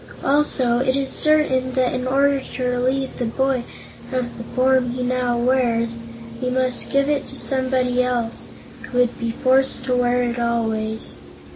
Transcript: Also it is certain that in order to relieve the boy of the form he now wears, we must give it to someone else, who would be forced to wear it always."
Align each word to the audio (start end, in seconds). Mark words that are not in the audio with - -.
Also 0.25 0.79
it 0.79 0.95
is 0.95 1.11
certain 1.11 1.73
that 1.73 1.93
in 1.93 2.07
order 2.07 2.39
to 2.41 2.63
relieve 2.63 3.19
the 3.19 3.25
boy 3.25 3.63
of 4.11 4.35
the 4.35 4.43
form 4.55 4.89
he 4.89 5.03
now 5.03 5.37
wears, 5.37 5.99
we 6.41 6.49
must 6.49 6.89
give 6.89 7.07
it 7.07 7.27
to 7.27 7.35
someone 7.35 7.95
else, 7.99 8.47
who 8.81 8.97
would 8.97 9.19
be 9.19 9.29
forced 9.29 9.83
to 9.85 9.95
wear 9.95 10.23
it 10.23 10.39
always." 10.39 11.17